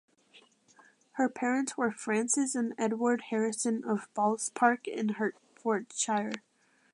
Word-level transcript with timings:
Her 1.11 1.29
parents 1.29 1.77
were 1.77 1.91
Frances 1.91 2.55
and 2.55 2.73
Edward 2.75 3.25
Harrison 3.29 3.83
of 3.83 4.11
Balls 4.15 4.49
Park 4.55 4.87
in 4.87 5.09
Hertfordshire. 5.09 6.33